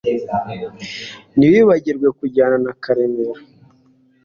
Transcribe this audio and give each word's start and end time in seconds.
Ntiwibagirwe 1.37 2.07
kujyana 2.19 2.57
na 2.65 2.73
kamera 2.83 3.33